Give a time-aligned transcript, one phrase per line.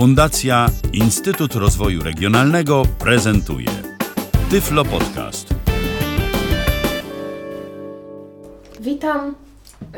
[0.00, 3.68] Fundacja Instytut Rozwoju Regionalnego prezentuje
[4.50, 5.54] Tyflo Podcast.
[8.80, 9.34] Witam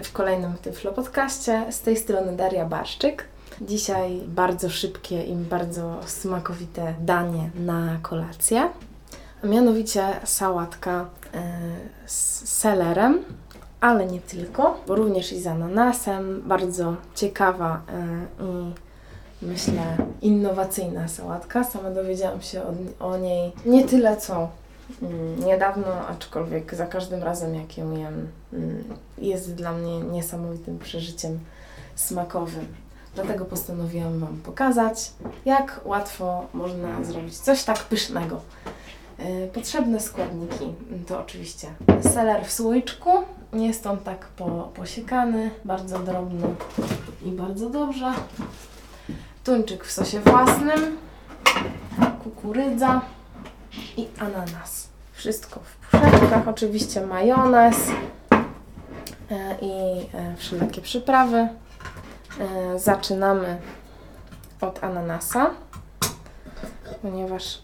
[0.03, 1.67] w kolejnym Tyflo Podcaście.
[1.71, 3.25] Z tej strony Daria Barszczyk.
[3.61, 8.69] Dzisiaj bardzo szybkie i bardzo smakowite danie na kolację.
[9.45, 11.61] A mianowicie sałatka e,
[12.07, 13.19] z selerem,
[13.81, 16.43] ale nie tylko, bo również i z ananasem.
[16.47, 18.92] Bardzo ciekawa e, i
[19.43, 21.65] myślę innowacyjna sałatka.
[21.65, 22.73] Sama dowiedziałam się o,
[23.07, 24.49] o niej nie tyle co
[25.03, 28.85] mm, niedawno, aczkolwiek za każdym razem jak ją jem mm,
[29.19, 31.39] jest dla mnie niesamowitym przeżyciem
[31.95, 32.67] smakowym.
[33.15, 35.13] Dlatego postanowiłam Wam pokazać,
[35.45, 38.41] jak łatwo można zrobić coś tak pysznego.
[39.19, 40.75] Yy, Potrzebne składniki
[41.07, 41.69] to oczywiście
[42.13, 43.11] seler w słoiczku.
[43.53, 46.47] Jest on tak po, posiekany, bardzo drobno
[47.25, 48.13] i bardzo dobrze.
[49.45, 50.99] Tuńczyk w sosie własnym,
[52.23, 53.01] kukurydza
[53.97, 54.89] i ananas.
[55.13, 57.77] Wszystko w puszeczkach, oczywiście majonez
[59.31, 59.73] e, i
[60.15, 61.37] e, wszelakie przyprawy.
[61.39, 63.59] E, Zaczynamy
[64.61, 65.51] od ananasa,
[67.03, 67.63] ponieważ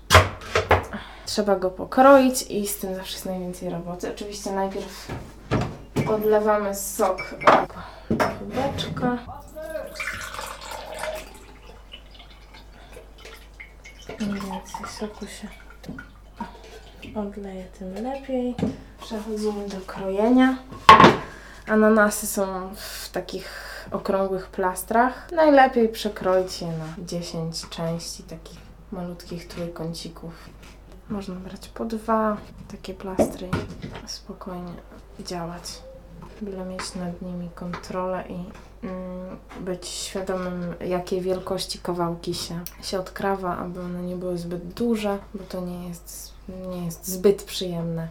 [1.26, 4.10] trzeba go pokroić i z tym zawsze jest najwięcej roboty.
[4.14, 5.08] Oczywiście najpierw
[6.10, 7.18] odlewamy sok
[8.10, 9.18] do kubeczka.
[14.20, 15.48] Im więcej soku się
[17.14, 18.54] odleje, tym lepiej.
[19.00, 20.58] Przechodzimy do krojenia.
[21.66, 23.48] Ananasy są w takich
[23.90, 25.32] okrągłych plastrach.
[25.32, 28.58] Najlepiej przekroić je na 10 części takich
[28.92, 30.32] malutkich trójkącików.
[31.08, 32.36] Można brać po dwa
[32.70, 33.48] takie plastry
[34.06, 34.72] i spokojnie
[35.20, 35.87] działać.
[36.42, 38.44] Byle mieć nad nimi kontrolę i
[38.86, 45.18] mm, być świadomym, jakiej wielkości kawałki się, się odkrawa, aby one nie były zbyt duże,
[45.34, 46.32] bo to nie jest,
[46.68, 48.08] nie jest zbyt przyjemne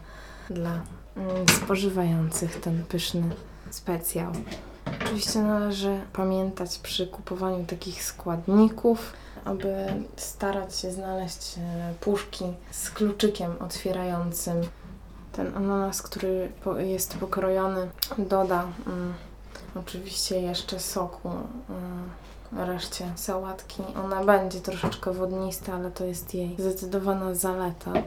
[0.50, 0.80] dla
[1.16, 3.22] mm, spożywających ten pyszny
[3.70, 4.32] specjał.
[5.02, 9.12] Oczywiście należy pamiętać przy kupowaniu takich składników,
[9.44, 9.86] aby
[10.16, 14.56] starać się znaleźć e, puszki z kluczykiem otwierającym.
[15.38, 17.88] Ten ananas, który jest pokrojony,
[18.18, 19.14] doda mm,
[19.74, 21.30] oczywiście jeszcze soku
[21.70, 22.10] mm,
[22.68, 23.82] reszcie sałatki.
[24.04, 27.92] Ona będzie troszeczkę wodnista, ale to jest jej zdecydowana zaleta.
[27.94, 28.02] E,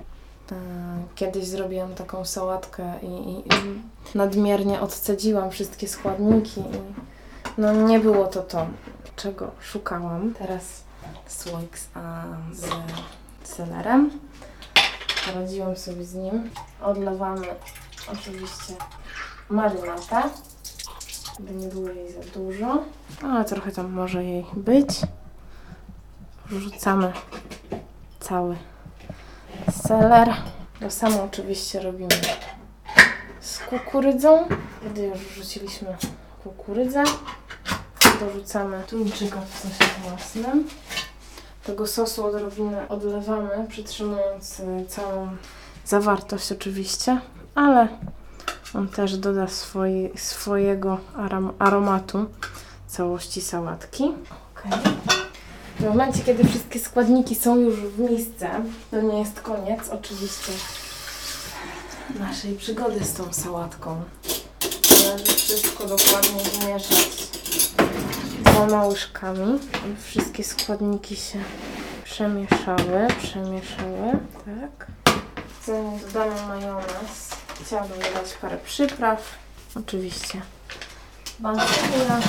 [1.15, 3.81] Kiedyś zrobiłam taką sałatkę i, i, i
[4.15, 7.01] nadmiernie odcedziłam wszystkie składniki i
[7.57, 8.67] no nie było to to,
[9.15, 10.33] czego szukałam.
[10.39, 10.63] Teraz
[11.27, 12.65] słoik z, a, z
[13.43, 14.11] selerem.
[15.33, 16.49] Poradziłam sobie z nim.
[16.81, 17.47] Odlewamy
[18.13, 18.73] oczywiście
[19.49, 20.21] marynatę,
[21.39, 22.83] by nie było jej za dużo,
[23.23, 24.89] ale trochę tam może jej być.
[26.45, 27.13] Wrzucamy
[28.19, 28.55] cały
[29.87, 30.33] seler.
[30.79, 32.09] To samo oczywiście robimy
[33.39, 34.47] z kukurydzą.
[34.91, 35.97] Gdy już wrzuciliśmy
[36.43, 37.03] kukurydzę,
[38.19, 40.67] dorzucamy tuńczyka w sosie własnym.
[41.63, 45.27] Tego sosu odrobinę odlewamy, przytrzymując y, całą
[45.85, 47.21] zawartość oczywiście,
[47.55, 47.87] ale
[48.73, 52.25] on też doda swoi, swojego arom, aromatu
[52.87, 54.03] całości sałatki.
[54.53, 54.71] Okej.
[55.79, 58.49] W momencie, kiedy wszystkie składniki są już w misce,
[58.91, 60.51] to nie jest koniec oczywiście
[62.19, 64.01] naszej przygody z tą sałatką.
[65.05, 67.40] Należy wszystko dokładnie zmieszać
[68.51, 69.59] dwoma łyżkami,
[70.03, 71.39] wszystkie składniki się
[72.03, 74.87] przemieszały, przemieszały, tak.
[75.65, 77.29] Zanim dodamy majonez,
[77.65, 79.21] chciałabym dodać parę przypraw,
[79.75, 80.41] oczywiście
[81.39, 82.19] bazylia,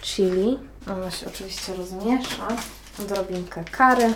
[0.00, 0.58] chili,
[0.90, 2.48] ona się oczywiście rozmiesza,
[3.00, 4.12] odrobinkę kary,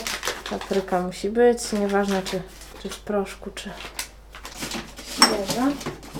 [0.50, 2.42] papryka musi być, nieważne czy,
[2.82, 3.70] czy w proszku, czy
[5.12, 5.66] świeża.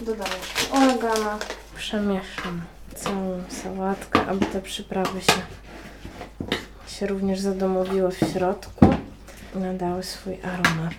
[0.03, 1.38] Dodam jeszcze oregano,
[1.77, 5.43] przemieszam całą sałatkę, aby te przyprawy się,
[6.87, 8.87] się również zadomowiły w środku
[9.57, 10.95] i nadały swój aromat.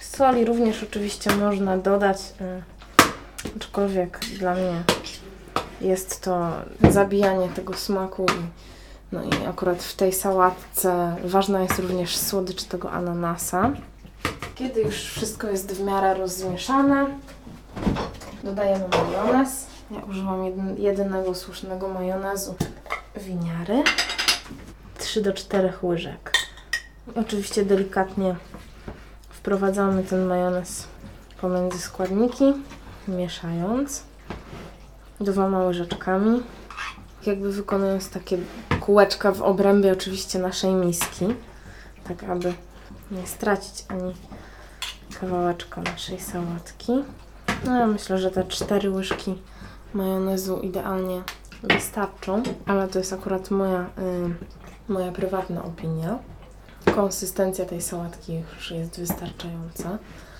[0.00, 2.62] Soli również oczywiście można dodać, y,
[3.56, 4.82] aczkolwiek dla mnie
[5.80, 6.52] jest to
[6.90, 8.26] zabijanie tego smaku
[9.12, 13.70] no i akurat w tej sałatce ważna jest również słodycz tego ananasa.
[14.54, 17.06] Kiedy już wszystko jest w miarę rozmieszane,
[18.44, 19.66] dodajemy majonez.
[19.90, 22.54] Ja używam jedyn- jedynego słusznego majonezu
[23.16, 23.82] winiary.
[24.98, 26.32] 3 do 4 łyżek.
[27.16, 28.36] Oczywiście delikatnie
[29.30, 30.86] wprowadzamy ten majonez
[31.40, 32.44] pomiędzy składniki,
[33.08, 34.02] mieszając
[35.20, 36.42] dwoma łyżeczkami.
[37.26, 38.38] jakby wykonując takie
[38.80, 41.26] kółeczka w obrębie oczywiście naszej miski,
[42.08, 42.54] tak aby
[43.10, 44.14] nie stracić ani
[45.20, 46.92] kawałeczka naszej sałatki.
[47.64, 49.38] No ja myślę, że te cztery łyżki
[49.94, 51.22] majonezu idealnie
[51.62, 53.80] wystarczą, ale to jest akurat moja,
[54.88, 56.18] y, moja prywatna opinia.
[56.94, 59.88] Konsystencja tej sałatki już jest wystarczająca,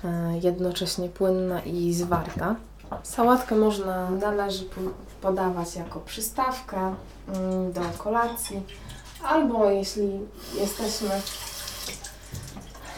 [0.03, 0.07] y,
[0.43, 2.55] jednocześnie płynna i zwarta.
[3.03, 4.81] Sałatkę można, należy po-
[5.21, 6.95] podawać jako przystawkę
[7.27, 8.63] mm, do kolacji,
[9.23, 10.19] albo jeśli
[10.59, 11.09] jesteśmy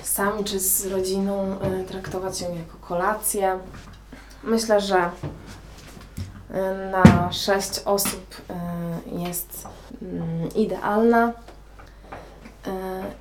[0.04, 3.60] sami czy z rodziną, y, traktować ją jako kolację.
[4.44, 5.10] Myślę, że
[6.92, 9.68] na 6 osób y, jest
[10.02, 11.32] mm, idealna y,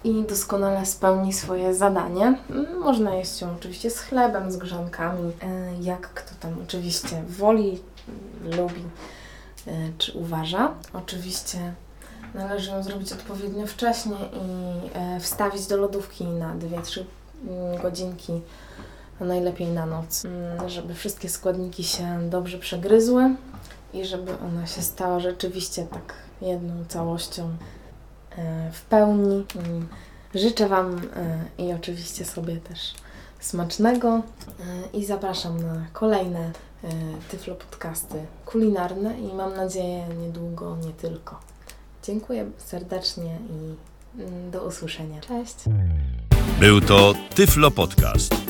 [0.05, 2.39] i doskonale spełni swoje zadanie.
[2.81, 5.33] Można jeść ją oczywiście z chlebem, z grzankami, y,
[5.81, 7.83] jak kto tam oczywiście woli,
[8.45, 8.85] lubi
[9.99, 10.75] czy uważa.
[10.93, 11.59] Oczywiście
[12.35, 17.05] należy ją zrobić odpowiednio wcześnie i wstawić do lodówki na 2-3
[17.49, 18.41] mm, godzinki,
[19.21, 23.35] a najlepiej na noc, mm, żeby wszystkie składniki się dobrze przegryzły
[23.95, 27.57] i żeby ona się stała rzeczywiście tak jedną całością
[28.39, 29.45] e, w pełni.
[29.57, 29.89] Mm,
[30.35, 32.95] Życzę Wam e, i oczywiście sobie też
[33.41, 34.23] smacznego e,
[34.99, 36.51] i zapraszam na kolejne
[37.31, 41.41] Tyflo podcasty kulinarne i mam nadzieję niedługo nie tylko.
[42.03, 43.75] Dziękuję serdecznie i
[44.21, 45.21] mm, do usłyszenia.
[45.21, 45.57] Cześć!
[46.61, 48.50] Był to Tyflo Podcast.